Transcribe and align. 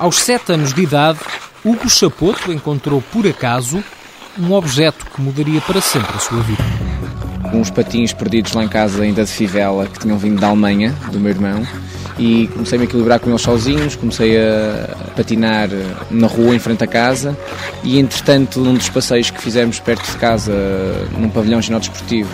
Aos 0.00 0.16
sete 0.16 0.54
anos 0.54 0.72
de 0.72 0.80
idade, 0.80 1.18
Hugo 1.62 1.88
Chapoto 1.90 2.50
encontrou 2.50 3.02
por 3.02 3.26
acaso 3.26 3.84
um 4.38 4.52
objeto 4.52 5.04
que 5.04 5.20
mudaria 5.20 5.60
para 5.60 5.82
sempre 5.82 6.16
a 6.16 6.18
sua 6.18 6.40
vida. 6.40 6.89
Uns 7.52 7.70
patins 7.70 8.12
perdidos 8.12 8.52
lá 8.52 8.64
em 8.64 8.68
casa, 8.68 9.02
ainda 9.02 9.24
de 9.24 9.30
fivela, 9.30 9.86
que 9.86 9.98
tinham 9.98 10.16
vindo 10.16 10.40
da 10.40 10.48
Alemanha, 10.48 10.94
do 11.10 11.18
meu 11.18 11.30
irmão, 11.30 11.66
e 12.18 12.48
comecei-me 12.48 12.84
a 12.84 12.86
equilibrar 12.86 13.18
com 13.18 13.30
eles 13.30 13.42
sozinhos, 13.42 13.96
comecei 13.96 14.38
a 14.38 14.94
patinar 15.16 15.68
na 16.10 16.26
rua 16.26 16.54
em 16.54 16.58
frente 16.58 16.84
à 16.84 16.86
casa 16.86 17.36
e 17.82 17.98
entretanto 17.98 18.60
num 18.60 18.74
dos 18.74 18.88
passeios 18.88 19.30
que 19.30 19.40
fizemos 19.40 19.80
perto 19.80 20.10
de 20.10 20.16
casa, 20.18 20.52
num 21.18 21.30
pavilhão 21.30 21.62
ginásio-desportivo, 21.62 22.28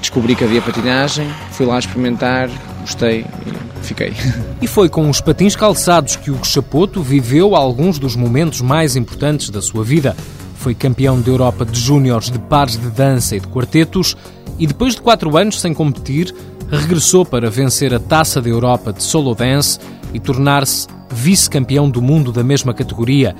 descobri 0.00 0.34
que 0.34 0.44
havia 0.44 0.60
patinagem, 0.60 1.26
fui 1.52 1.64
lá 1.64 1.78
experimentar, 1.78 2.50
gostei 2.82 3.24
e 3.46 3.84
fiquei. 3.84 4.12
E 4.60 4.66
foi 4.66 4.88
com 4.88 5.10
os 5.10 5.20
patins 5.20 5.54
calçados 5.54 6.16
que 6.16 6.30
Hugo 6.30 6.46
Chapoto 6.46 7.02
viveu 7.02 7.54
alguns 7.54 7.98
dos 7.98 8.16
momentos 8.16 8.62
mais 8.62 8.96
importantes 8.96 9.50
da 9.50 9.60
sua 9.60 9.84
vida. 9.84 10.16
Foi 10.56 10.74
campeão 10.74 11.20
da 11.20 11.30
Europa 11.30 11.66
de 11.66 11.78
Júniores 11.78 12.30
de 12.30 12.38
pares 12.38 12.78
de 12.78 12.88
dança 12.88 13.36
e 13.36 13.40
de 13.40 13.46
quartetos 13.46 14.16
e 14.58 14.66
depois 14.66 14.94
de 14.94 15.02
quatro 15.02 15.36
anos 15.36 15.60
sem 15.60 15.74
competir, 15.74 16.34
regressou 16.70 17.24
para 17.24 17.50
vencer 17.50 17.94
a 17.94 18.00
Taça 18.00 18.40
da 18.40 18.48
Europa 18.48 18.92
de 18.92 19.02
Solo 19.02 19.34
Dance 19.34 19.78
e 20.12 20.20
tornar-se 20.20 20.86
vice-campeão 21.10 21.88
do 21.88 22.00
mundo 22.00 22.32
da 22.32 22.42
mesma 22.42 22.72
categoria. 22.72 23.34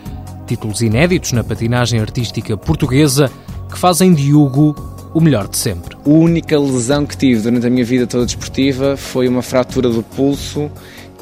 Títulos 0.46 0.82
inéditos 0.82 1.32
na 1.32 1.42
patinagem 1.42 2.00
artística 2.00 2.56
portuguesa 2.56 3.30
que 3.70 3.78
fazem 3.78 4.12
de 4.12 4.34
Hugo 4.34 4.74
o 5.14 5.20
melhor 5.20 5.48
de 5.48 5.56
sempre. 5.56 5.96
A 6.04 6.08
única 6.08 6.58
lesão 6.58 7.06
que 7.06 7.16
tive 7.16 7.40
durante 7.40 7.66
a 7.66 7.70
minha 7.70 7.84
vida 7.84 8.06
toda 8.06 8.26
desportiva 8.26 8.96
foi 8.96 9.28
uma 9.28 9.42
fratura 9.42 9.88
do 9.88 10.02
pulso 10.02 10.70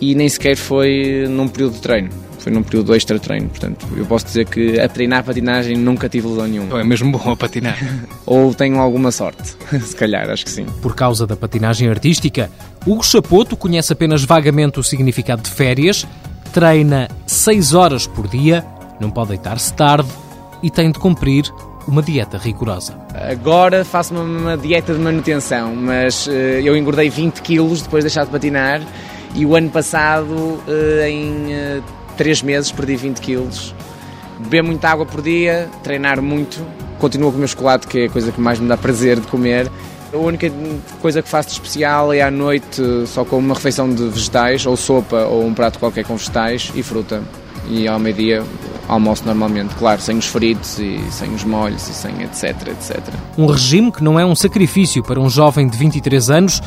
e 0.00 0.14
nem 0.14 0.28
sequer 0.28 0.56
foi 0.56 1.26
num 1.28 1.46
período 1.46 1.74
de 1.74 1.80
treino. 1.80 2.10
Foi 2.42 2.50
num 2.50 2.64
período 2.64 2.90
de 2.90 2.96
extra 2.96 3.20
treino, 3.20 3.48
portanto, 3.48 3.86
eu 3.96 4.04
posso 4.04 4.24
dizer 4.24 4.46
que 4.46 4.80
a 4.80 4.88
treinar 4.88 5.22
patinagem 5.22 5.76
nunca 5.76 6.08
tive 6.08 6.26
lesão 6.26 6.48
nenhuma. 6.48 6.80
É 6.80 6.82
mesmo 6.82 7.12
bom 7.12 7.30
a 7.30 7.36
patinar. 7.36 7.78
Ou 8.26 8.52
tenho 8.52 8.80
alguma 8.80 9.12
sorte, 9.12 9.54
se 9.80 9.94
calhar, 9.94 10.28
acho 10.28 10.44
que 10.44 10.50
sim. 10.50 10.66
Por 10.82 10.96
causa 10.96 11.24
da 11.24 11.36
patinagem 11.36 11.88
artística, 11.88 12.50
Hugo 12.84 13.04
Chapoto 13.04 13.56
conhece 13.56 13.92
apenas 13.92 14.24
vagamente 14.24 14.80
o 14.80 14.82
significado 14.82 15.40
de 15.42 15.50
férias, 15.50 16.04
treina 16.52 17.08
6 17.28 17.74
horas 17.74 18.08
por 18.08 18.26
dia, 18.26 18.64
não 18.98 19.08
pode 19.08 19.28
deitar-se 19.28 19.72
tarde 19.72 20.08
e 20.64 20.68
tem 20.68 20.90
de 20.90 20.98
cumprir 20.98 21.44
uma 21.86 22.02
dieta 22.02 22.38
rigorosa. 22.38 22.96
Agora 23.14 23.84
faço 23.84 24.14
uma, 24.14 24.24
uma 24.24 24.56
dieta 24.56 24.92
de 24.92 24.98
manutenção, 24.98 25.76
mas 25.76 26.26
uh, 26.26 26.30
eu 26.32 26.76
engordei 26.76 27.08
20 27.08 27.40
quilos 27.40 27.82
depois 27.82 28.02
de 28.02 28.08
deixar 28.08 28.24
de 28.24 28.32
patinar 28.32 28.80
e 29.34 29.46
o 29.46 29.54
ano 29.54 29.70
passado, 29.70 30.34
uh, 30.34 31.06
em 31.06 31.78
uh, 31.78 32.01
3 32.22 32.40
meses, 32.42 32.70
perdi 32.70 32.94
20 32.94 33.20
quilos. 33.20 33.74
Beber 34.38 34.62
muita 34.62 34.88
água 34.88 35.04
por 35.04 35.20
dia, 35.20 35.68
treinar 35.82 36.22
muito, 36.22 36.64
continuo 37.00 37.30
a 37.30 37.32
comer 37.32 37.48
chocolate, 37.48 37.88
que 37.88 37.98
é 37.98 38.04
a 38.04 38.08
coisa 38.08 38.30
que 38.30 38.40
mais 38.40 38.60
me 38.60 38.68
dá 38.68 38.76
prazer 38.76 39.18
de 39.18 39.26
comer. 39.26 39.68
A 40.12 40.16
única 40.16 40.48
coisa 41.00 41.20
que 41.20 41.28
faço 41.28 41.48
de 41.48 41.54
especial 41.54 42.12
é 42.12 42.22
à 42.22 42.30
noite 42.30 42.80
só 43.08 43.24
com 43.24 43.38
uma 43.38 43.56
refeição 43.56 43.92
de 43.92 44.08
vegetais, 44.08 44.64
ou 44.66 44.76
sopa, 44.76 45.24
ou 45.24 45.44
um 45.44 45.52
prato 45.52 45.80
qualquer 45.80 46.04
com 46.04 46.16
vegetais 46.16 46.70
e 46.76 46.82
fruta. 46.84 47.24
E 47.68 47.88
ao 47.88 47.98
meio-dia 47.98 48.44
almoço 48.86 49.24
normalmente, 49.26 49.74
claro, 49.74 50.00
sem 50.00 50.16
os 50.16 50.26
fritos 50.26 50.78
e 50.78 51.00
sem 51.10 51.28
os 51.34 51.42
molhos 51.42 51.88
e 51.88 51.92
sem 51.92 52.22
etc, 52.22 52.68
etc. 52.68 53.00
Um 53.36 53.46
regime 53.46 53.90
que 53.90 54.04
não 54.04 54.16
é 54.16 54.24
um 54.24 54.36
sacrifício 54.36 55.02
para 55.02 55.18
um 55.18 55.28
jovem 55.28 55.66
de 55.66 55.76
23 55.76 56.30
anos, 56.30 56.62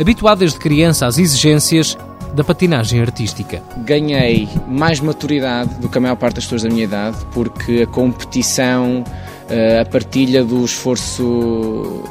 habituado 0.00 0.38
desde 0.38 0.60
criança 0.60 1.04
às 1.04 1.18
exigências 1.18 1.98
da 2.34 2.44
patinagem 2.44 3.00
artística. 3.00 3.62
Ganhei 3.78 4.48
mais 4.66 5.00
maturidade 5.00 5.74
do 5.74 5.88
que 5.88 5.98
a 5.98 6.00
maior 6.00 6.16
parte 6.16 6.36
das 6.36 6.44
pessoas 6.44 6.62
da 6.62 6.68
minha 6.68 6.84
idade, 6.84 7.18
porque 7.32 7.82
a 7.82 7.86
competição, 7.86 9.04
eh, 9.48 9.80
a 9.80 9.84
partilha 9.84 10.44
do 10.44 10.64
esforço 10.64 12.02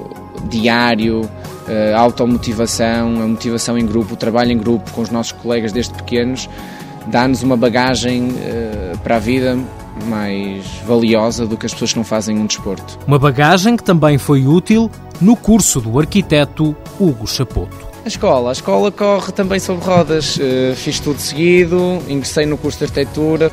diário, 0.50 1.30
a 1.94 2.00
automotivação, 2.00 3.22
a 3.22 3.28
motivação 3.28 3.78
em 3.78 3.86
grupo, 3.86 4.16
o 4.16 4.18
trabalho 4.18 4.52
em 4.52 4.58
grupo 4.58 4.90
com 4.92 5.02
os 5.02 5.12
nossos 5.12 5.34
colegas 5.34 5.72
desde 5.72 5.94
pequenos, 5.94 6.50
dá-nos 7.08 7.44
uma 7.44 7.58
bagagem 7.58 8.30
uh, 8.30 8.98
para 9.00 9.18
a 9.18 9.20
vida 9.20 9.58
mais 10.06 10.66
valiosa 10.86 11.46
do 11.46 11.58
que 11.58 11.66
as 11.66 11.74
pessoas 11.74 11.92
que 11.92 11.98
não 11.98 12.06
fazem 12.06 12.38
um 12.38 12.46
desporto. 12.46 12.98
Uma 13.06 13.20
bagagem 13.20 13.76
que 13.76 13.84
também 13.84 14.18
foi 14.18 14.48
útil 14.48 14.90
no 15.20 15.36
curso 15.36 15.82
do 15.82 16.00
arquiteto 16.00 16.76
Hugo 17.00 17.28
Chapoto. 17.28 17.89
A 18.04 18.08
escola, 18.08 18.50
a 18.50 18.52
escola 18.54 18.92
corre 18.92 19.32
também 19.32 19.60
sobre 19.60 19.86
rodas. 19.86 20.38
Uh, 20.38 20.76
fiz 20.76 21.00
tudo 21.00 21.20
seguido, 21.20 22.02
ingressei 22.08 22.46
no 22.46 22.58
curso 22.58 22.80
de 22.80 22.86
arquitetura. 22.86 23.52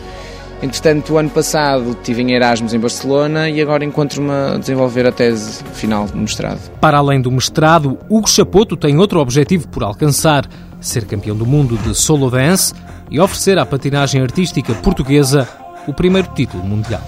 Entretanto, 0.62 1.12
o 1.12 1.18
ano 1.18 1.28
passado 1.28 1.96
tive 2.02 2.22
em 2.22 2.32
Erasmus 2.32 2.72
em 2.72 2.78
Barcelona 2.78 3.50
e 3.50 3.60
agora 3.60 3.84
encontro-me 3.84 4.30
a 4.30 4.56
desenvolver 4.56 5.06
a 5.06 5.12
tese 5.12 5.62
final 5.74 6.06
do 6.06 6.16
mestrado. 6.16 6.60
Para 6.80 6.98
além 6.98 7.20
do 7.20 7.30
mestrado, 7.30 7.98
Hugo 8.08 8.28
Chapoto 8.28 8.76
tem 8.76 8.96
outro 8.96 9.20
objetivo 9.20 9.68
por 9.68 9.82
alcançar: 9.82 10.48
ser 10.80 11.04
campeão 11.04 11.36
do 11.36 11.44
mundo 11.44 11.76
de 11.76 11.94
solo 11.94 12.30
dance 12.30 12.72
e 13.10 13.20
oferecer 13.20 13.58
à 13.58 13.66
patinagem 13.66 14.22
artística 14.22 14.74
portuguesa 14.74 15.46
o 15.86 15.92
primeiro 15.92 16.28
título 16.34 16.64
mundial. 16.64 17.02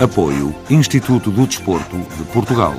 Apoio 0.00 0.52
Instituto 0.68 1.30
do 1.30 1.46
Desporto 1.46 1.96
de 1.96 2.24
Portugal. 2.32 2.74